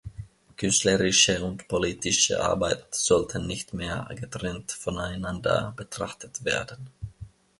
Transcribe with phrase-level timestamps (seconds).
[0.57, 6.89] Künstlerische und politische Arbeit sollten nicht mehr getrennt voneinander betrachtet werden.